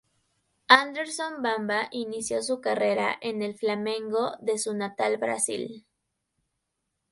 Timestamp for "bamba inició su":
1.43-2.59